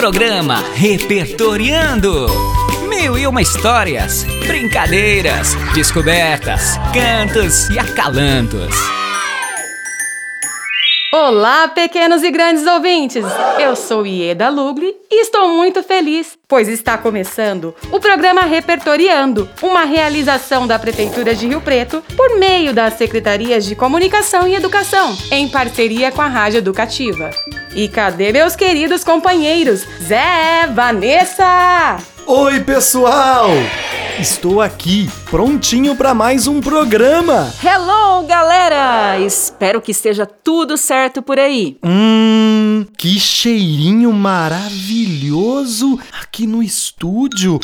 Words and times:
Programa 0.00 0.64
Repertoriando. 0.72 2.26
Mil 2.88 3.18
e 3.18 3.26
uma 3.26 3.42
histórias, 3.42 4.24
brincadeiras, 4.46 5.54
descobertas, 5.74 6.78
cantos 6.94 7.68
e 7.68 7.78
acalantos. 7.78 8.74
Olá, 11.12 11.68
pequenos 11.68 12.22
e 12.22 12.30
grandes 12.30 12.66
ouvintes! 12.66 13.26
Eu 13.58 13.76
sou 13.76 14.06
Ieda 14.06 14.48
Lugli 14.48 14.90
e 15.10 15.20
estou 15.20 15.54
muito 15.54 15.82
feliz, 15.82 16.38
pois 16.48 16.66
está 16.66 16.96
começando 16.96 17.74
o 17.92 18.00
programa 18.00 18.40
Repertoriando, 18.40 19.50
uma 19.60 19.84
realização 19.84 20.66
da 20.66 20.78
Prefeitura 20.78 21.34
de 21.34 21.46
Rio 21.46 21.60
Preto 21.60 22.02
por 22.16 22.38
meio 22.38 22.72
das 22.72 22.94
Secretarias 22.94 23.66
de 23.66 23.76
Comunicação 23.76 24.48
e 24.48 24.54
Educação, 24.54 25.14
em 25.30 25.46
parceria 25.46 26.10
com 26.10 26.22
a 26.22 26.26
Rádio 26.26 26.56
Educativa. 26.56 27.30
E 27.74 27.86
cadê 27.88 28.32
meus 28.32 28.56
queridos 28.56 29.04
companheiros 29.04 29.86
Zé, 30.02 30.66
Vanessa? 30.74 31.98
Oi, 32.26 32.60
pessoal! 32.60 33.48
Estou 34.18 34.60
aqui, 34.60 35.08
prontinho 35.30 35.94
para 35.94 36.12
mais 36.12 36.46
um 36.48 36.60
programa. 36.60 37.50
Hello, 37.62 38.26
galera! 38.26 39.18
Espero 39.20 39.80
que 39.80 39.92
esteja 39.92 40.26
tudo 40.26 40.76
certo 40.76 41.22
por 41.22 41.38
aí. 41.38 41.78
Hum, 41.84 42.84
que 42.98 43.18
cheirinho 43.20 44.12
maravilhoso 44.12 45.98
aqui 46.20 46.46
no 46.46 46.62
estúdio. 46.62 47.60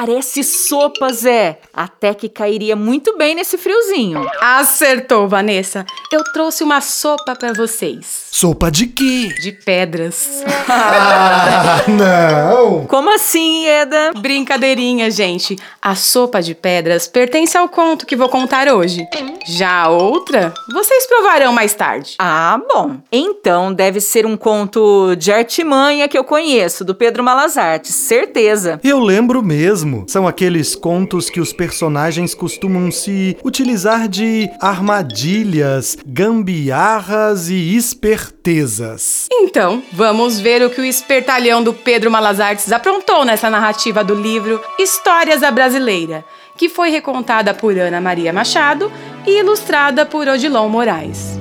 Parece 0.00 0.42
sopa, 0.42 1.12
Zé. 1.12 1.58
Até 1.74 2.14
que 2.14 2.26
cairia 2.26 2.74
muito 2.74 3.18
bem 3.18 3.34
nesse 3.34 3.58
friozinho. 3.58 4.26
Acertou, 4.40 5.28
Vanessa. 5.28 5.84
Eu 6.10 6.24
trouxe 6.32 6.64
uma 6.64 6.80
sopa 6.80 7.36
para 7.36 7.52
vocês. 7.52 8.28
Sopa 8.30 8.70
de 8.70 8.86
quê? 8.86 9.28
De 9.42 9.52
pedras. 9.52 10.42
ah, 10.66 11.82
não! 11.90 12.86
Como 12.86 13.14
assim, 13.14 13.66
Eda? 13.66 14.12
Brincadeirinha, 14.18 15.10
gente. 15.10 15.56
A 15.82 15.94
sopa 15.94 16.40
de 16.40 16.54
pedras 16.54 17.06
pertence 17.06 17.58
ao 17.58 17.68
conto 17.68 18.06
que 18.06 18.16
vou 18.16 18.30
contar 18.30 18.68
hoje. 18.68 19.04
Já 19.46 19.82
a 19.82 19.88
outra, 19.90 20.54
vocês 20.72 21.06
provarão 21.06 21.52
mais 21.52 21.74
tarde. 21.74 22.14
Ah, 22.18 22.58
bom. 22.72 22.96
Então 23.12 23.70
deve 23.70 24.00
ser 24.00 24.24
um 24.24 24.36
conto 24.36 25.14
de 25.16 25.30
artimanha 25.30 26.08
que 26.08 26.16
eu 26.16 26.24
conheço, 26.24 26.84
do 26.86 26.94
Pedro 26.94 27.22
Malazarte, 27.22 27.92
certeza. 27.92 28.80
Eu 28.82 28.98
lembro 29.00 29.42
mesmo. 29.42 29.89
São 30.06 30.26
aqueles 30.26 30.74
contos 30.74 31.28
que 31.28 31.40
os 31.40 31.52
personagens 31.52 32.34
costumam 32.34 32.90
se 32.90 33.36
utilizar 33.44 34.08
de 34.08 34.48
armadilhas, 34.60 35.96
gambiarras 36.06 37.48
e 37.48 37.76
espertezas. 37.76 39.26
Então, 39.30 39.82
vamos 39.92 40.40
ver 40.40 40.62
o 40.62 40.70
que 40.70 40.80
o 40.80 40.84
espertalhão 40.84 41.62
do 41.62 41.72
Pedro 41.72 42.10
Malazartes 42.10 42.72
aprontou 42.72 43.24
nessa 43.24 43.50
narrativa 43.50 44.04
do 44.04 44.14
livro 44.14 44.60
Histórias 44.78 45.40
da 45.40 45.50
Brasileira, 45.50 46.24
que 46.56 46.68
foi 46.68 46.90
recontada 46.90 47.54
por 47.54 47.76
Ana 47.78 48.00
Maria 48.00 48.32
Machado 48.32 48.90
e 49.26 49.38
ilustrada 49.38 50.04
por 50.04 50.28
Odilon 50.28 50.68
Moraes. 50.68 51.38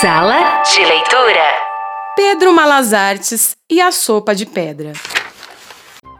Sala 0.00 0.62
de 0.62 0.84
leitura. 0.84 1.69
Pedro 2.22 2.52
Malazartes 2.52 3.56
e 3.66 3.80
a 3.80 3.90
sopa 3.90 4.34
de 4.34 4.44
pedra. 4.44 4.92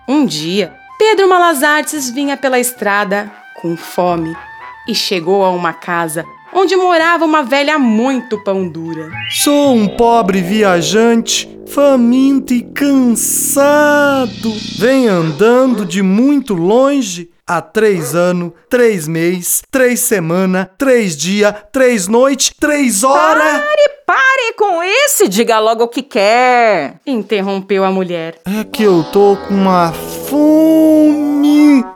Um 0.09 0.25
dia, 0.25 0.75
Pedro 0.99 1.29
Malazartes 1.29 2.09
vinha 2.09 2.39
pela 2.39 2.59
estrada 2.59 3.31
com 3.61 3.77
fome 3.77 4.35
e 4.89 4.95
chegou 4.95 5.45
a 5.45 5.51
uma 5.51 5.75
casa 5.75 6.25
onde 6.53 6.77
morava 6.77 7.25
uma 7.25 7.43
velha 7.43 7.79
muito 7.79 8.43
pão 8.43 8.69
dura. 8.69 9.11
Sou 9.31 9.75
um 9.75 9.89
pobre 9.89 10.41
viajante, 10.41 11.49
faminto 11.67 12.53
e 12.53 12.63
cansado. 12.63 14.53
Vem 14.79 15.09
andando 15.09 15.85
de 15.85 16.03
muito 16.03 16.55
longe 16.55 17.31
há 17.47 17.61
três 17.61 18.15
anos, 18.15 18.53
três 18.69 19.09
meses, 19.09 19.63
três 19.71 20.01
semanas, 20.01 20.69
três 20.79 21.17
dias, 21.17 21.55
três 21.73 22.07
noites, 22.07 22.53
três 22.59 23.03
horas. 23.03 23.43
Pare, 23.43 23.89
pare 24.07 24.53
com 24.57 24.83
esse, 24.83 25.29
diga 25.29 25.59
logo 25.59 25.85
o 25.85 25.89
que 25.89 26.03
quer. 26.03 27.01
Interrompeu 27.07 27.85
a 27.85 27.91
mulher. 27.91 28.37
É 28.45 28.65
que 28.65 28.83
eu 28.83 29.05
tô 29.05 29.37
com 29.37 29.55
uma 29.55 29.93
fome. 29.93 31.30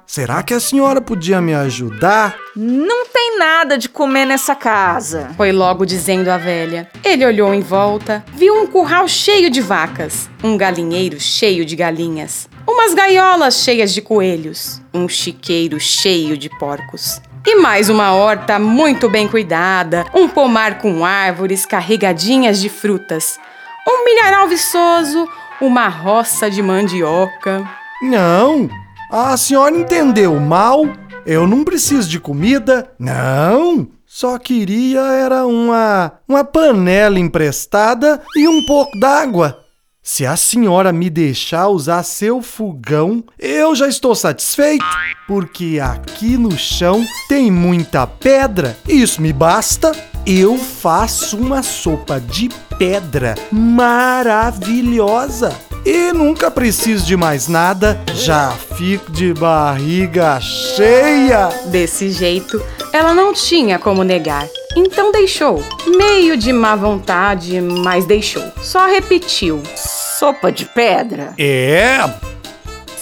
Será 0.07 0.43
que 0.43 0.55
a 0.55 0.61
senhora 0.61 1.01
podia 1.01 1.41
me 1.41 1.55
ajudar? 1.55 2.37
Não 2.57 3.07
tem 3.07 3.39
nada 3.39 3.77
de 3.77 3.89
comer 3.89 4.25
nessa 4.25 4.55
casa. 4.55 5.31
Foi 5.37 5.51
logo 5.53 5.85
dizendo 5.85 6.29
a 6.29 6.37
velha. 6.37 6.89
Ele 7.05 7.27
olhou 7.27 7.53
em 7.53 7.61
volta, 7.61 8.25
viu 8.35 8.55
um 8.55 8.67
curral 8.67 9.09
cheio 9.09 9.51
de 9.51 9.61
vacas, 9.61 10.29
um 10.43 10.57
galinheiro 10.57 11.19
cheio 11.19 11.65
de 11.65 11.75
galinhas, 11.75 12.49
umas 12.67 12.95
gaiolas 12.95 13.63
cheias 13.63 13.93
de 13.93 14.01
coelhos, 14.01 14.81
um 14.93 15.09
chiqueiro 15.09 15.81
cheio 15.81 16.37
de 16.37 16.49
porcos. 16.59 17.21
E 17.47 17.57
mais 17.57 17.91
uma 17.91 18.13
horta 18.15 18.59
muito 18.59 19.09
bem 19.11 19.29
cuidada, 19.29 20.07
um 20.15 20.29
pomar 20.29 20.79
com 20.79 21.05
árvores 21.05 21.67
carregadinhas 21.67 22.59
de 22.59 22.71
frutas, 22.71 23.39
um 23.87 24.05
milharal 24.05 24.49
viçoso, 24.49 25.29
uma 25.61 25.89
roça 25.89 26.51
de 26.51 26.63
mandioca. 26.63 27.63
Não, 28.03 28.71
a 29.11 29.37
senhora 29.37 29.77
entendeu 29.77 30.39
mal. 30.41 30.85
Eu 31.27 31.47
não 31.47 31.65
preciso 31.65 32.09
de 32.09 32.21
comida, 32.21 32.91
não. 32.99 33.89
Só 34.07 34.39
queria 34.39 35.01
era 35.01 35.47
uma 35.47 36.13
uma 36.29 36.45
panela 36.45 37.19
emprestada 37.19 38.23
e 38.37 38.47
um 38.47 38.65
pouco 38.65 38.99
d'água. 38.99 39.65
Se 40.07 40.27
a 40.27 40.37
senhora 40.37 40.93
me 40.93 41.09
deixar 41.09 41.69
usar 41.69 42.03
seu 42.03 42.43
fogão, 42.43 43.25
eu 43.39 43.75
já 43.75 43.89
estou 43.89 44.15
satisfeito, 44.15 44.85
porque 45.27 45.81
aqui 45.83 46.37
no 46.37 46.59
chão 46.59 47.03
tem 47.27 47.51
muita 47.51 48.07
pedra. 48.07 48.77
Isso 48.87 49.23
me 49.23 49.33
basta. 49.33 49.93
Eu 50.27 50.59
faço 50.59 51.39
uma 51.39 51.63
sopa 51.63 52.21
de 52.21 52.51
pedra 52.79 53.35
maravilhosa. 53.51 55.59
E 55.85 56.13
nunca 56.13 56.51
preciso 56.51 57.05
de 57.05 57.15
mais 57.15 57.47
nada, 57.47 58.01
já 58.15 58.51
fico 58.77 59.13
de 59.13 59.35
barriga 59.35 60.41
cheia. 60.41 61.51
Desse 61.67 62.11
jeito, 62.11 62.63
ela 62.93 63.13
não 63.13 63.35
tinha 63.35 63.79
como 63.79 64.03
negar. 64.03 64.49
Então 64.75 65.13
deixou. 65.13 65.63
Meio 65.87 66.37
de 66.39 66.53
má 66.53 66.75
vontade, 66.75 67.61
mas 67.61 68.07
deixou. 68.07 68.45
Só 68.63 68.87
repetiu. 68.87 69.63
Sopa 69.77 70.51
de 70.51 70.65
pedra? 70.65 71.35
É, 71.39 71.99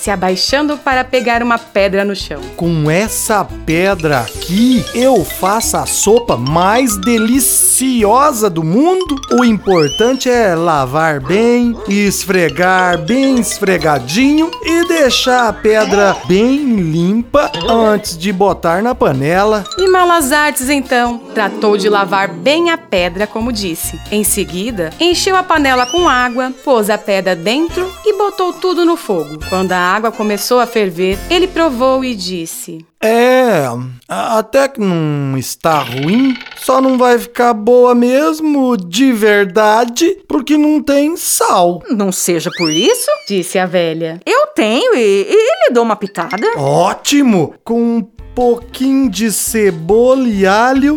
Se 0.03 0.11
abaixando 0.11 0.77
para 0.77 1.05
pegar 1.05 1.45
uma 1.45 1.57
pedra 1.57 2.05
no 2.05 2.17
chão. 2.17 2.41
com 2.57 2.91
essa 2.91 3.45
pedra 3.65 4.19
aqui 4.23 4.85
eu 4.97 5.25
faço 5.25 5.77
a 5.77 5.87
sopa 5.87 6.37
mais 6.37 6.97
deliciosa 6.97 8.51
do 8.51 8.65
mundo. 8.65 9.15
O 9.39 9.45
importante 9.45 10.29
é 10.29 10.57
lavar 10.57 11.21
bem, 11.21 11.77
esfregar 11.89 12.99
bem 12.99 13.39
esfregadinho 13.39 14.51
e 14.65 14.89
deixar 14.89 15.47
a 15.47 15.53
pedra 15.53 16.17
bem 16.27 16.75
limpa 16.75 17.53
antes 17.69 18.19
de 18.19 18.33
botar 18.33 18.83
na 18.83 18.97
panela. 18.97 19.63
E 19.79 19.87
Malazartes 19.87 20.69
então 20.69 21.19
tratou 21.33 21.77
de 21.77 21.89
lavar 21.89 22.27
bem 22.27 22.71
a 22.71 22.77
pedra, 22.77 23.25
como 23.25 23.53
disse. 23.53 24.01
Em 24.11 24.25
seguida, 24.25 24.91
encheu 24.99 25.37
a 25.37 25.45
panela 25.45 25.87
com 25.87 26.09
água, 26.09 26.53
pôs 26.65 26.91
a 26.91 26.99
pedra 26.99 27.37
dentro 27.37 27.89
e 28.05 28.19
botou 28.19 28.53
tudo 28.53 28.85
no 28.85 28.97
fogo. 28.97 29.39
Quando 29.49 29.71
a 29.71 29.92
água 29.93 30.11
começou 30.11 30.59
a 30.59 30.67
ferver, 30.67 31.19
ele 31.29 31.47
provou 31.47 32.05
e 32.05 32.15
disse: 32.15 32.85
É, 33.03 33.67
até 34.09 34.67
que 34.69 34.81
não 34.81 35.37
está 35.37 35.81
ruim, 35.81 36.37
só 36.57 36.81
não 36.81 36.97
vai 36.97 37.19
ficar 37.19 37.53
boa 37.53 37.95
mesmo 37.95 38.77
de 38.77 39.13
verdade 39.13 40.19
porque 40.27 40.57
não 40.57 40.83
tem 40.83 41.17
sal. 41.17 41.83
Não 41.91 42.11
seja 42.11 42.51
por 42.57 42.71
isso. 42.71 43.11
Disse 43.29 43.59
a 43.59 43.67
velha. 43.67 44.21
Eu 44.25 44.47
tenho 44.49 44.95
e, 44.95 45.27
e 45.29 45.69
lhe 45.69 45.75
dou 45.75 45.83
uma 45.83 45.97
pitada. 45.97 46.37
Ótimo! 46.57 47.55
Com 47.63 47.99
um 47.99 48.03
pouquinho 48.35 49.11
de 49.11 49.31
cebola 49.31 50.27
e 50.27 50.47
alho, 50.47 50.97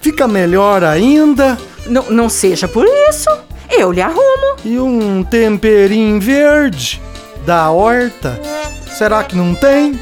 fica 0.00 0.28
melhor 0.28 0.84
ainda. 0.84 1.58
Não, 1.86 2.04
não 2.10 2.28
seja 2.28 2.68
por 2.68 2.86
isso. 3.08 3.28
Eu 3.70 3.90
lhe 3.90 4.00
arrumo. 4.00 4.56
E 4.64 4.78
um 4.78 5.22
temperinho 5.24 6.20
verde 6.20 7.00
da 7.44 7.70
horta. 7.70 8.40
Será 8.96 9.22
que 9.24 9.36
não 9.36 9.54
tem? 9.54 9.98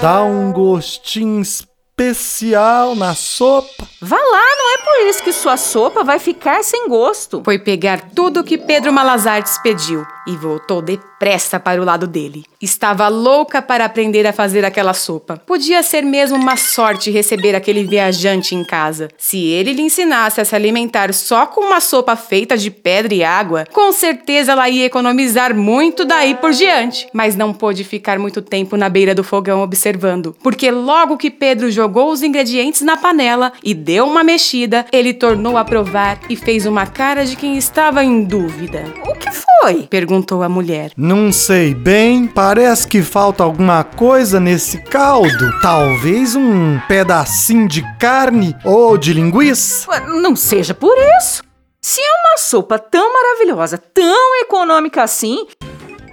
Dá 0.00 0.22
um 0.22 0.52
gostinho 0.52 1.40
especial 1.40 2.94
na 2.94 3.14
sopa. 3.14 3.86
Vá 4.00 4.16
lá, 4.16 4.22
não 4.56 4.74
é 4.74 4.78
por 4.78 5.08
isso 5.08 5.22
que 5.24 5.32
sua 5.32 5.56
sopa 5.56 6.04
vai 6.04 6.20
ficar 6.20 6.62
sem 6.62 6.88
gosto. 6.88 7.42
Foi 7.44 7.58
pegar 7.58 8.10
tudo 8.14 8.40
o 8.40 8.44
que 8.44 8.56
Pedro 8.56 8.92
Malazartes 8.92 9.58
pediu 9.58 10.06
e 10.24 10.36
voltou 10.36 10.80
depressa 10.80 11.58
para 11.58 11.80
o 11.80 11.84
lado 11.84 12.06
dele. 12.06 12.44
Estava 12.60 13.08
louca 13.08 13.62
para 13.62 13.84
aprender 13.84 14.26
a 14.26 14.32
fazer 14.32 14.64
aquela 14.64 14.92
sopa. 14.92 15.42
Podia 15.46 15.82
ser 15.82 16.02
mesmo 16.02 16.36
uma 16.36 16.56
sorte 16.56 17.10
receber 17.10 17.56
aquele 17.56 17.82
viajante 17.84 18.54
em 18.54 18.62
casa. 18.62 19.08
Se 19.16 19.38
ele 19.46 19.72
lhe 19.72 19.82
ensinasse 19.82 20.40
a 20.40 20.44
se 20.44 20.54
alimentar 20.54 21.12
só 21.14 21.46
com 21.46 21.62
uma 21.62 21.80
sopa 21.80 22.14
feita 22.14 22.56
de 22.58 22.70
pedra 22.70 23.14
e 23.14 23.24
água, 23.24 23.64
com 23.72 23.90
certeza 23.90 24.52
ela 24.52 24.68
ia 24.68 24.84
economizar 24.84 25.54
muito 25.54 26.04
daí 26.04 26.34
por 26.34 26.52
diante. 26.52 27.08
Mas 27.12 27.34
não 27.34 27.54
pôde 27.54 27.82
ficar 27.82 28.18
muito 28.18 28.42
tempo 28.42 28.76
na 28.76 28.88
beira 28.88 29.14
do 29.14 29.24
fogão 29.24 29.62
observando, 29.62 30.36
porque 30.42 30.70
logo 30.70 31.16
que 31.16 31.30
Pedro 31.30 31.70
jogou 31.70 32.12
os 32.12 32.22
ingredientes 32.22 32.82
na 32.82 32.96
panela 32.96 33.52
e 33.64 33.74
deu 33.88 34.04
uma 34.04 34.22
mexida, 34.22 34.84
ele 34.92 35.14
tornou 35.14 35.56
a 35.56 35.64
provar 35.64 36.20
e 36.28 36.36
fez 36.36 36.66
uma 36.66 36.86
cara 36.86 37.24
de 37.24 37.34
quem 37.34 37.56
estava 37.56 38.04
em 38.04 38.22
dúvida. 38.22 38.84
O 39.06 39.14
que 39.14 39.30
foi? 39.32 39.84
Perguntou 39.84 40.42
a 40.42 40.48
mulher. 40.48 40.92
Não 40.94 41.32
sei 41.32 41.74
bem, 41.74 42.26
parece 42.26 42.86
que 42.86 43.00
falta 43.00 43.42
alguma 43.42 43.82
coisa 43.82 44.38
nesse 44.38 44.76
caldo. 44.76 45.58
Talvez 45.62 46.36
um 46.36 46.78
pedacinho 46.86 47.66
de 47.66 47.82
carne 47.98 48.54
ou 48.62 48.98
de 48.98 49.14
linguiça. 49.14 49.86
Não 50.20 50.36
seja 50.36 50.74
por 50.74 50.94
isso. 51.18 51.42
Se 51.80 52.02
é 52.02 52.28
uma 52.28 52.36
sopa 52.36 52.78
tão 52.78 53.10
maravilhosa, 53.10 53.78
tão 53.78 54.42
econômica 54.42 55.02
assim, 55.02 55.46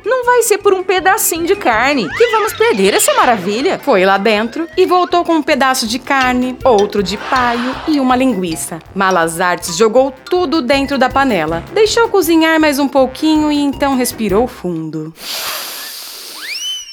não 0.06 0.25
vai 0.25 0.44
ser 0.44 0.60
por 0.60 0.74
um 0.74 0.84
pedacinho 0.84 1.46
de 1.46 1.56
carne 1.56 2.07
que 2.10 2.28
vamos 2.28 2.54
perder 2.54 2.94
essa 2.94 3.13
maravilha. 3.13 3.80
Foi 3.80 4.06
lá 4.06 4.18
dentro 4.18 4.68
e 4.78 4.86
voltou 4.86 5.25
com 5.25 5.34
um 5.34 5.44
pedaço 5.44 5.88
de 5.88 6.00
carne, 6.00 6.57
outro 6.63 7.02
de 7.02 7.18
paio 7.18 7.75
e 7.88 8.00
uma 8.00 8.16
linguiça. 8.16 8.80
Malas 8.94 9.42
Artes 9.42 9.75
jogou 9.75 10.12
tudo 10.12 10.62
dentro 10.62 10.98
da 10.98 11.10
panela, 11.10 11.63
deixou 11.74 12.07
cozinhar 12.10 12.60
mais 12.60 12.80
um 12.80 12.88
pouquinho 12.88 13.52
e 13.52 13.57
então 13.57 13.96
respirou 13.96 14.48
fundo. 14.48 15.13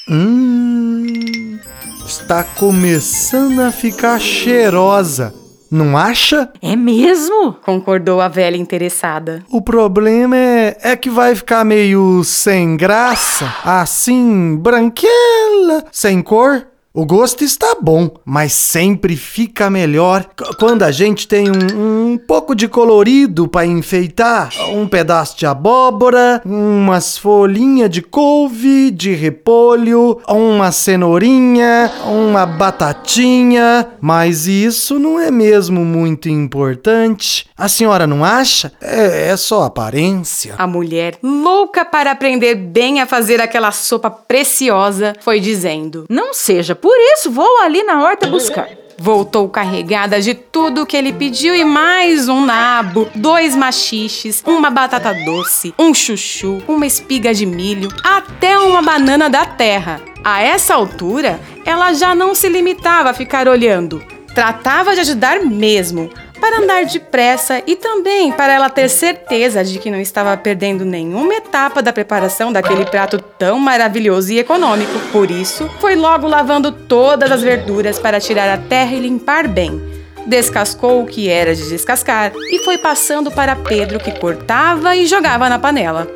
Hum. 0.09 1.59
Está 2.05 2.43
começando 2.43 3.61
a 3.61 3.71
ficar 3.71 4.19
cheirosa. 4.19 5.42
Não 5.73 5.97
acha? 5.97 6.51
É 6.61 6.75
mesmo? 6.75 7.53
Concordou 7.65 8.21
a 8.21 8.27
velha 8.27 8.55
interessada. 8.55 9.43
O 9.49 9.59
problema 9.59 10.37
é, 10.37 10.77
é 10.83 10.95
que 10.95 11.09
vai 11.09 11.33
ficar 11.33 11.65
meio 11.65 12.23
sem 12.23 12.77
graça, 12.77 13.51
assim, 13.65 14.55
branquela, 14.55 15.83
sem 15.91 16.21
cor. 16.21 16.67
O 16.95 17.07
gosto 17.07 17.43
está 17.43 17.75
bom, 17.81 18.07
mas 18.23 18.53
sempre 18.53 19.15
fica 19.15 19.67
melhor 19.67 20.29
quando 20.59 20.83
a 20.83 20.91
gente 20.91 21.27
tem 21.27 21.47
um, 21.49 22.11
um 22.11 22.17
pouco 22.19 22.53
de 22.53 22.67
colorido 22.67 23.47
para 23.47 23.65
enfeitar. 23.65 24.51
Um 24.71 24.87
pedaço 24.87 25.35
de 25.35 25.47
abóbora, 25.47 26.39
umas 26.45 27.17
folhinhas 27.17 27.89
de 27.89 28.03
couve, 28.03 28.91
de 28.91 29.11
repolho, 29.11 30.21
uma 30.27 30.71
cenourinha, 30.71 31.91
uma 32.05 32.45
batatinha. 32.45 33.87
Mas 33.99 34.45
isso 34.45 34.99
não 34.99 35.19
é 35.19 35.31
mesmo 35.31 35.83
muito 35.83 36.29
importante. 36.29 37.49
A 37.57 37.67
senhora 37.67 38.05
não 38.05 38.23
acha? 38.23 38.71
É, 38.79 39.29
é 39.29 39.37
só 39.37 39.63
aparência. 39.63 40.53
A 40.59 40.67
mulher, 40.67 41.17
louca 41.23 41.83
para 41.83 42.11
aprender 42.11 42.53
bem 42.53 43.01
a 43.01 43.07
fazer 43.07 43.41
aquela 43.41 43.71
sopa 43.71 44.11
preciosa, 44.11 45.15
foi 45.21 45.39
dizendo. 45.39 46.05
Não 46.07 46.35
seja 46.35 46.75
por 46.83 46.97
isso, 47.13 47.31
vou 47.31 47.61
ali 47.61 47.81
na 47.81 48.03
horta 48.03 48.27
buscar. 48.27 48.67
Voltou 48.97 49.47
carregada 49.47 50.19
de 50.19 50.33
tudo 50.33 50.85
que 50.85 50.97
ele 50.97 51.13
pediu 51.13 51.55
e 51.55 51.63
mais 51.63 52.27
um 52.27 52.45
nabo, 52.45 53.07
dois 53.15 53.55
machiches, 53.55 54.43
uma 54.45 54.69
batata 54.69 55.13
doce, 55.13 55.73
um 55.79 55.93
chuchu, 55.93 56.61
uma 56.67 56.85
espiga 56.85 57.33
de 57.33 57.45
milho, 57.45 57.87
até 58.03 58.59
uma 58.59 58.81
banana 58.81 59.29
da 59.29 59.45
terra. 59.45 60.01
A 60.25 60.41
essa 60.41 60.75
altura, 60.75 61.39
ela 61.65 61.93
já 61.93 62.13
não 62.13 62.35
se 62.35 62.49
limitava 62.49 63.11
a 63.11 63.13
ficar 63.13 63.47
olhando. 63.47 64.03
Tratava 64.35 64.93
de 64.93 64.99
ajudar 64.99 65.39
mesmo, 65.39 66.09
para 66.43 66.59
andar 66.59 66.83
depressa 66.83 67.63
e 67.65 67.73
também 67.73 68.29
para 68.29 68.51
ela 68.51 68.69
ter 68.69 68.89
certeza 68.89 69.63
de 69.63 69.79
que 69.79 69.89
não 69.89 70.01
estava 70.01 70.35
perdendo 70.35 70.83
nenhuma 70.83 71.35
etapa 71.35 71.81
da 71.81 71.93
preparação 71.93 72.51
daquele 72.51 72.83
prato 72.83 73.17
tão 73.17 73.57
maravilhoso 73.57 74.33
e 74.33 74.39
econômico. 74.39 74.91
Por 75.13 75.31
isso, 75.31 75.69
foi 75.79 75.95
logo 75.95 76.27
lavando 76.27 76.69
todas 76.69 77.31
as 77.31 77.41
verduras 77.41 77.97
para 77.97 78.19
tirar 78.19 78.49
a 78.49 78.57
terra 78.57 78.91
e 78.91 78.99
limpar 78.99 79.47
bem. 79.47 79.81
Descascou 80.25 81.01
o 81.01 81.05
que 81.05 81.29
era 81.29 81.55
de 81.55 81.69
descascar 81.69 82.33
e 82.35 82.59
foi 82.65 82.77
passando 82.77 83.31
para 83.31 83.55
Pedro, 83.55 83.97
que 83.97 84.11
cortava 84.19 84.97
e 84.97 85.05
jogava 85.05 85.47
na 85.47 85.57
panela. 85.57 86.09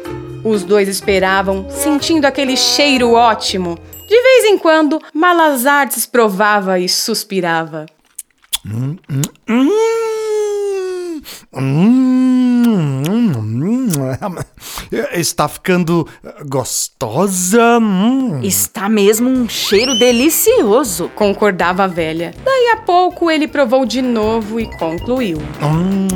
Os 0.43 0.61
dois 0.61 0.89
esperavam, 0.89 1.69
sentindo 1.69 2.25
aquele 2.25 2.57
cheiro 2.57 3.13
ótimo. 3.13 3.79
De 4.09 4.21
vez 4.21 4.43
em 4.43 4.57
quando, 4.57 5.01
Malas 5.13 5.65
Artes 5.65 6.05
provava 6.05 6.77
e 6.77 6.89
suspirava. 6.89 7.85
Hum, 8.65 8.97
hum, 9.09 9.21
hum, 9.47 9.69
hum. 11.53 13.03
Está 15.13 15.47
ficando 15.47 16.07
gostosa. 16.47 17.79
Hum. 17.79 18.41
Está 18.43 18.89
mesmo 18.89 19.29
um 19.29 19.47
cheiro 19.47 19.97
delicioso. 19.97 21.09
Concordava 21.15 21.83
a 21.83 21.87
velha. 21.87 22.33
Daí 22.43 22.69
a 22.73 22.77
pouco 22.77 23.29
ele 23.29 23.47
provou 23.47 23.85
de 23.85 24.01
novo 24.01 24.59
e 24.59 24.65
concluiu. 24.77 25.37
Hum. 25.61 26.07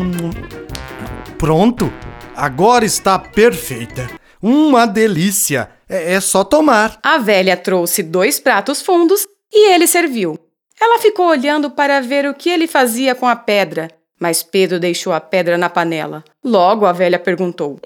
Pronto, 1.37 1.91
agora 2.35 2.85
está 2.85 3.17
perfeita. 3.17 4.09
Uma 4.41 4.85
delícia. 4.85 5.69
É, 5.87 6.13
é 6.13 6.19
só 6.21 6.43
tomar. 6.43 6.99
A 7.03 7.17
velha 7.17 7.57
trouxe 7.57 8.01
dois 8.01 8.39
pratos 8.39 8.81
fundos 8.81 9.27
e 9.51 9.71
ele 9.73 9.87
serviu. 9.87 10.39
Ela 10.79 10.99
ficou 10.99 11.27
olhando 11.27 11.69
para 11.69 12.01
ver 12.01 12.25
o 12.25 12.33
que 12.33 12.49
ele 12.49 12.67
fazia 12.67 13.13
com 13.13 13.27
a 13.27 13.35
pedra, 13.35 13.87
mas 14.21 14.43
Pedro 14.43 14.79
deixou 14.79 15.11
a 15.11 15.19
pedra 15.19 15.57
na 15.57 15.69
panela. 15.69 16.23
Logo 16.45 16.85
a 16.85 16.91
velha 16.93 17.17
perguntou: 17.17 17.79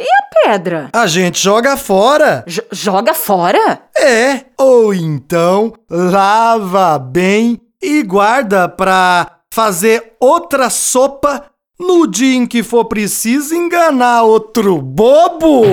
Pedra. 0.44 0.90
A 0.94 1.08
gente 1.08 1.42
joga 1.42 1.76
fora. 1.78 2.44
J- 2.46 2.64
joga 2.72 3.14
fora? 3.14 3.80
É, 3.98 4.42
ou 4.60 4.94
então 4.94 5.74
lava 5.90 7.00
bem 7.00 7.60
e 7.82 8.04
guarda 8.04 8.68
pra 8.68 9.32
fazer 9.52 10.14
outra 10.20 10.70
sopa 10.70 11.46
no 11.80 12.06
dia 12.08 12.36
em 12.36 12.46
que 12.46 12.62
for 12.64 12.86
preciso 12.86 13.56
enganar 13.56 14.24
outro 14.24 14.78
bobo. 14.82 15.64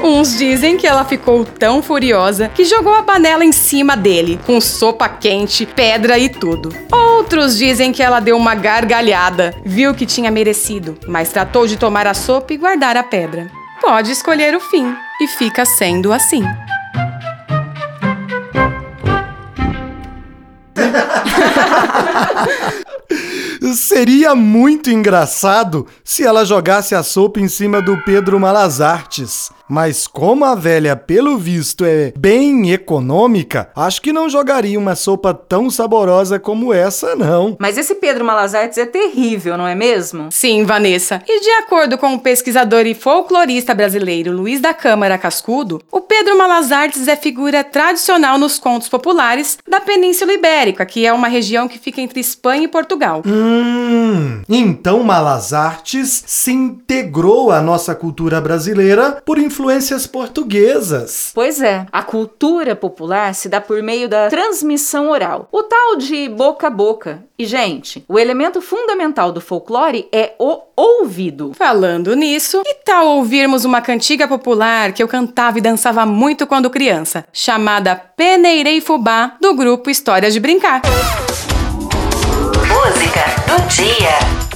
Uns 0.00 0.38
dizem 0.38 0.76
que 0.76 0.86
ela 0.86 1.04
ficou 1.04 1.44
tão 1.44 1.82
furiosa 1.82 2.48
que 2.48 2.64
jogou 2.64 2.94
a 2.94 3.02
panela 3.02 3.44
em 3.44 3.50
cima 3.50 3.96
dele, 3.96 4.38
com 4.46 4.60
sopa 4.60 5.08
quente, 5.08 5.66
pedra 5.66 6.16
e 6.18 6.28
tudo. 6.28 6.72
Outros 6.92 7.58
dizem 7.58 7.92
que 7.92 8.02
ela 8.02 8.20
deu 8.20 8.36
uma 8.36 8.54
gargalhada, 8.54 9.54
viu 9.64 9.94
que 9.94 10.06
tinha 10.06 10.30
merecido, 10.30 10.96
mas 11.06 11.30
tratou 11.30 11.66
de 11.66 11.76
tomar 11.76 12.06
a 12.06 12.14
sopa 12.14 12.52
e 12.52 12.56
guardar 12.56 12.96
a 12.96 13.02
pedra. 13.02 13.50
Pode 13.80 14.12
escolher 14.12 14.54
o 14.54 14.60
fim, 14.60 14.94
e 15.20 15.26
fica 15.26 15.64
sendo 15.64 16.12
assim. 16.12 16.44
Seria 23.74 24.34
muito 24.34 24.90
engraçado 24.90 25.86
se 26.04 26.24
ela 26.24 26.44
jogasse 26.44 26.94
a 26.94 27.02
sopa 27.02 27.40
em 27.40 27.48
cima 27.48 27.82
do 27.82 27.96
Pedro 28.04 28.38
Malazartes. 28.38 29.50
Mas 29.68 30.06
como 30.06 30.44
a 30.44 30.54
velha, 30.54 30.96
pelo 30.96 31.36
visto, 31.36 31.84
é 31.84 32.12
bem 32.16 32.72
econômica, 32.72 33.70
acho 33.76 34.00
que 34.00 34.12
não 34.12 34.28
jogaria 34.28 34.78
uma 34.78 34.94
sopa 34.94 35.34
tão 35.34 35.68
saborosa 35.70 36.38
como 36.38 36.72
essa, 36.72 37.14
não. 37.14 37.56
Mas 37.58 37.76
esse 37.76 37.94
Pedro 37.96 38.24
Malazartes 38.24 38.78
é 38.78 38.86
terrível, 38.86 39.58
não 39.58 39.66
é 39.66 39.74
mesmo? 39.74 40.28
Sim, 40.30 40.64
Vanessa. 40.64 41.22
E 41.26 41.40
de 41.40 41.50
acordo 41.50 41.98
com 41.98 42.14
o 42.14 42.18
pesquisador 42.18 42.86
e 42.86 42.94
folclorista 42.94 43.74
brasileiro 43.74 44.32
Luiz 44.32 44.60
da 44.60 44.72
Câmara 44.72 45.18
Cascudo, 45.18 45.82
o 45.92 46.00
Pedro 46.00 46.38
Malazartes 46.38 47.06
é 47.06 47.16
figura 47.16 47.62
tradicional 47.62 48.38
nos 48.38 48.58
contos 48.58 48.88
populares 48.88 49.58
da 49.68 49.80
Península 49.80 50.32
Ibérica, 50.32 50.86
que 50.86 51.06
é 51.06 51.12
uma 51.12 51.28
região 51.28 51.68
que 51.68 51.78
fica 51.78 52.00
entre 52.00 52.20
Espanha 52.20 52.64
e 52.64 52.68
Portugal. 52.68 53.22
Hum, 53.26 54.42
então 54.48 55.02
Malazartes 55.02 56.24
se 56.26 56.52
integrou 56.52 57.50
à 57.50 57.60
nossa 57.60 57.94
cultura 57.94 58.40
brasileira 58.40 59.22
por 59.24 59.38
influências 59.58 60.06
portuguesas. 60.06 61.32
Pois 61.34 61.60
é, 61.60 61.84
a 61.90 62.00
cultura 62.04 62.76
popular 62.76 63.34
se 63.34 63.48
dá 63.48 63.60
por 63.60 63.82
meio 63.82 64.08
da 64.08 64.28
transmissão 64.28 65.10
oral, 65.10 65.48
o 65.50 65.64
tal 65.64 65.96
de 65.96 66.28
boca 66.28 66.68
a 66.68 66.70
boca. 66.70 67.24
E, 67.36 67.44
gente, 67.44 68.04
o 68.08 68.18
elemento 68.18 68.60
fundamental 68.60 69.32
do 69.32 69.40
folclore 69.40 70.08
é 70.12 70.34
o 70.38 70.60
ouvido. 70.76 71.52
Falando 71.54 72.14
nisso, 72.14 72.62
que 72.62 72.74
tal 72.84 73.08
ouvirmos 73.08 73.64
uma 73.64 73.80
cantiga 73.80 74.28
popular 74.28 74.92
que 74.92 75.02
eu 75.02 75.08
cantava 75.08 75.58
e 75.58 75.60
dançava 75.60 76.06
muito 76.06 76.46
quando 76.46 76.70
criança, 76.70 77.24
chamada 77.32 77.96
Peneirei 77.96 78.80
Fubá, 78.80 79.36
do 79.40 79.54
grupo 79.54 79.90
Histórias 79.90 80.32
de 80.32 80.38
Brincar? 80.38 80.82
música 82.68 83.24
do 83.46 83.66
dia. 83.66 84.47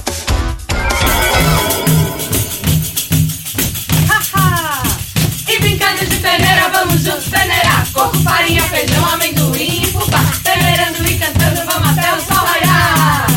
De 5.99 6.15
peneira, 6.17 6.69
vamos 6.69 7.01
juntos 7.01 7.27
peneirar. 7.29 7.85
Coco, 7.93 8.17
farinha, 8.19 8.61
feijão, 8.63 9.05
amendoim 9.05 9.83
e 9.83 9.85
fubá. 9.91 10.19
Peneirando 10.43 11.05
e 11.07 11.17
cantando, 11.17 11.61
vamos 11.65 11.97
até 11.97 12.13
o 12.13 12.19
sol 12.19 12.45
raiar. 12.45 13.32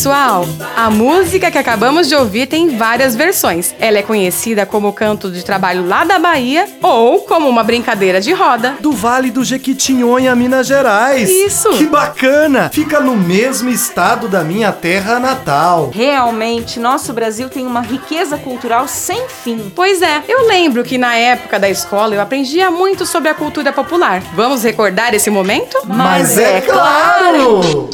Pessoal, 0.00 0.46
a 0.74 0.88
música 0.88 1.50
que 1.50 1.58
acabamos 1.58 2.08
de 2.08 2.14
ouvir 2.14 2.46
tem 2.46 2.74
várias 2.78 3.14
versões. 3.14 3.74
Ela 3.78 3.98
é 3.98 4.02
conhecida 4.02 4.64
como 4.64 4.94
canto 4.94 5.30
de 5.30 5.44
trabalho 5.44 5.86
lá 5.86 6.04
da 6.04 6.18
Bahia 6.18 6.66
ou 6.80 7.20
como 7.20 7.46
uma 7.46 7.62
brincadeira 7.62 8.18
de 8.18 8.32
roda. 8.32 8.76
Do 8.80 8.92
Vale 8.92 9.30
do 9.30 9.44
Jequitinhonha, 9.44 10.34
Minas 10.34 10.66
Gerais. 10.66 11.28
Isso. 11.28 11.68
Que 11.76 11.84
bacana! 11.84 12.70
Fica 12.72 12.98
no 12.98 13.14
mesmo 13.14 13.68
estado 13.68 14.26
da 14.26 14.42
minha 14.42 14.72
terra 14.72 15.18
natal. 15.20 15.90
Realmente, 15.92 16.80
nosso 16.80 17.12
Brasil 17.12 17.50
tem 17.50 17.66
uma 17.66 17.82
riqueza 17.82 18.38
cultural 18.38 18.88
sem 18.88 19.28
fim. 19.28 19.70
Pois 19.76 20.00
é, 20.00 20.22
eu 20.26 20.48
lembro 20.48 20.82
que 20.82 20.96
na 20.96 21.14
época 21.14 21.58
da 21.58 21.68
escola 21.68 22.14
eu 22.14 22.22
aprendia 22.22 22.70
muito 22.70 23.04
sobre 23.04 23.28
a 23.28 23.34
cultura 23.34 23.70
popular. 23.70 24.22
Vamos 24.34 24.62
recordar 24.62 25.12
esse 25.14 25.28
momento? 25.28 25.76
Mas 25.84 26.38
é 26.38 26.62
claro! 26.62 27.90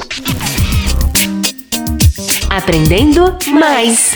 Aprendendo 2.57 3.37
mais. 3.53 4.13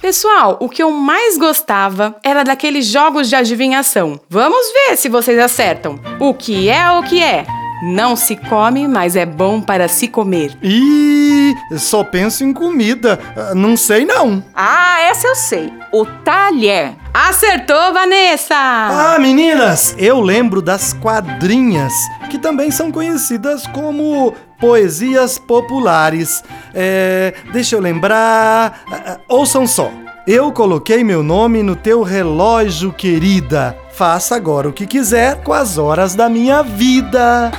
Pessoal, 0.00 0.56
o 0.60 0.68
que 0.68 0.80
eu 0.80 0.92
mais 0.92 1.36
gostava 1.36 2.14
era 2.22 2.44
daqueles 2.44 2.86
jogos 2.86 3.28
de 3.28 3.34
adivinhação. 3.34 4.20
Vamos 4.30 4.64
ver 4.72 4.96
se 4.96 5.08
vocês 5.08 5.36
acertam. 5.40 5.98
O 6.20 6.32
que 6.32 6.68
é 6.68 6.88
o 6.92 7.02
que 7.02 7.20
é? 7.20 7.44
Não 7.82 8.14
se 8.14 8.36
come, 8.36 8.86
mas 8.86 9.16
é 9.16 9.26
bom 9.26 9.60
para 9.60 9.88
se 9.88 10.06
comer. 10.06 10.56
Ih, 10.62 11.52
só 11.76 12.04
penso 12.04 12.44
em 12.44 12.52
comida. 12.52 13.18
Ah, 13.36 13.52
Não 13.54 13.76
sei 13.76 14.04
não. 14.04 14.42
Ah, 14.54 15.00
essa 15.00 15.26
eu 15.26 15.34
sei. 15.34 15.72
O 15.92 16.06
talher. 16.06 16.94
Acertou, 17.12 17.92
Vanessa! 17.92 18.54
Ah, 18.54 19.16
meninas, 19.18 19.94
eu 19.98 20.20
lembro 20.20 20.62
das 20.62 20.92
quadrinhas, 20.92 21.92
que 22.30 22.38
também 22.38 22.70
são 22.70 22.92
conhecidas 22.92 23.66
como 23.68 24.34
poesias 24.60 25.38
populares. 25.38 26.42
É, 26.74 27.34
deixa 27.52 27.76
eu 27.76 27.80
lembrar. 27.80 28.82
Ah, 28.90 29.02
ah, 29.06 29.18
Ouçam 29.28 29.66
só. 29.66 29.90
Eu 30.26 30.50
coloquei 30.50 31.04
meu 31.04 31.22
nome 31.22 31.62
no 31.62 31.76
teu 31.76 32.02
relógio, 32.02 32.92
querida. 32.92 33.76
Faça 33.92 34.34
agora 34.34 34.68
o 34.68 34.72
que 34.72 34.86
quiser 34.86 35.42
com 35.42 35.52
as 35.52 35.78
horas 35.78 36.14
da 36.14 36.28
minha 36.28 36.62
vida. 36.62 37.52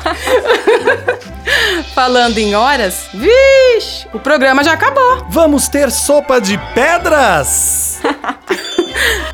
Falando 1.95 2.37
em 2.37 2.53
horas, 2.53 3.07
vixe, 3.13 4.07
o 4.13 4.19
programa 4.19 4.63
já 4.63 4.73
acabou. 4.73 5.25
Vamos 5.29 5.67
ter 5.67 5.89
sopa 5.89 6.39
de 6.39 6.57
pedras? 6.75 7.99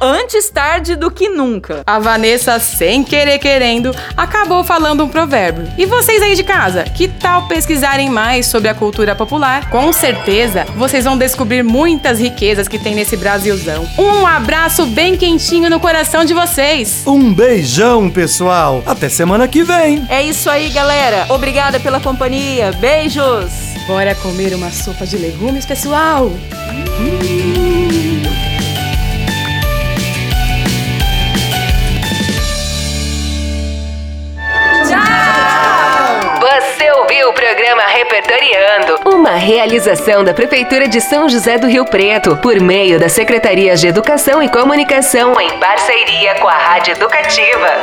Antes 0.06 0.50
tarde 0.50 0.98
do 0.98 1.10
que 1.10 1.30
nunca. 1.30 1.82
A 1.88 1.98
Vanessa, 1.98 2.60
sem 2.60 3.06
querer 3.06 3.40
querendo, 3.40 3.96
acabou 4.18 4.62
falando 4.62 5.02
um 5.02 5.08
provérbio. 5.08 5.66
E 5.78 5.86
vocês 5.86 6.22
aí 6.22 6.36
de 6.36 6.44
casa, 6.44 6.84
que 6.84 7.08
tal 7.08 7.48
pesquisarem 7.48 8.10
mais 8.10 8.46
sobre 8.48 8.68
a 8.68 8.74
cultura 8.74 9.16
popular? 9.16 9.70
Com 9.70 9.94
certeza, 9.94 10.66
vocês 10.76 11.06
vão 11.06 11.18
descobrir 11.18 11.64
muitas 11.64 12.20
riquezas 12.20 12.68
que 12.68 12.78
tem 12.78 12.94
nesse 12.94 13.16
Brasilzão. 13.16 13.88
Um 13.98 14.28
abraço 14.28 14.86
bem 14.88 15.16
quentinho 15.16 15.70
no 15.70 15.80
coração 15.80 16.26
de 16.26 16.34
vocês. 16.34 17.04
Um 17.08 17.34
beijão, 17.34 18.10
pessoal. 18.10 18.84
Até 18.86 19.08
semana 19.08 19.48
que 19.48 19.64
vem. 19.64 20.06
É 20.10 20.22
isso 20.22 20.50
aí, 20.50 20.68
galera. 20.68 21.28
Obrigada 21.30 21.80
pela 21.80 22.02
companhia. 22.02 22.74
Beijos. 22.74 23.54
Bora 23.88 24.14
comer 24.16 24.54
uma 24.54 24.70
sopa 24.70 25.06
de 25.06 25.16
legumes, 25.16 25.66
pessoal? 25.66 26.30
Você 26.30 27.43
Uma 39.06 39.36
realização 39.36 40.24
da 40.24 40.34
Prefeitura 40.34 40.88
de 40.88 41.00
São 41.00 41.30
José 41.30 41.58
do 41.58 41.68
Rio 41.68 41.86
Preto, 41.86 42.36
por 42.38 42.60
meio 42.60 43.00
das 43.00 43.14
Secretarias 43.14 43.80
de 43.80 43.88
Educação 43.88 44.44
e 44.44 44.50
Comunicação, 44.50 45.40
em 45.40 45.60
parceria 45.60 46.36
com 46.36 46.48
a 46.48 46.58
Rádio 46.58 46.92
Educativa. 46.92 47.80